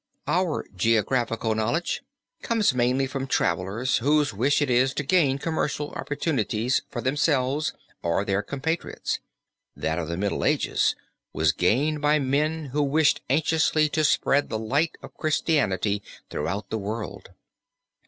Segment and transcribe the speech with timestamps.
[0.25, 2.01] Our geographical knowledge
[2.41, 8.25] comes mainly from travelers whose wish it is to gain commercial opportunities for themselves or
[8.25, 9.19] their compatriots;
[9.75, 10.95] that of the Middle Ages
[11.33, 16.79] was gained by men who wished anxiously to spread the light of Christianity throughout the
[16.79, 17.29] world.